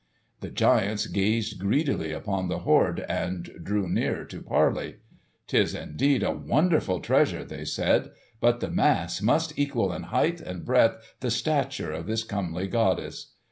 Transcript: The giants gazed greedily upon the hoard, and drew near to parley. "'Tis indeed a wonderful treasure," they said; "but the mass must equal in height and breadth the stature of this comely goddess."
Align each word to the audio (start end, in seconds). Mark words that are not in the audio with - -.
The 0.39 0.49
giants 0.49 1.05
gazed 1.05 1.59
greedily 1.59 2.11
upon 2.11 2.47
the 2.47 2.61
hoard, 2.61 3.05
and 3.07 3.43
drew 3.61 3.87
near 3.87 4.25
to 4.25 4.41
parley. 4.41 4.95
"'Tis 5.45 5.75
indeed 5.75 6.23
a 6.23 6.31
wonderful 6.31 6.99
treasure," 7.01 7.45
they 7.45 7.65
said; 7.65 8.09
"but 8.39 8.61
the 8.61 8.71
mass 8.71 9.21
must 9.21 9.53
equal 9.59 9.93
in 9.93 10.01
height 10.09 10.41
and 10.41 10.65
breadth 10.65 10.97
the 11.19 11.29
stature 11.29 11.91
of 11.91 12.07
this 12.07 12.23
comely 12.23 12.67
goddess." 12.67 13.33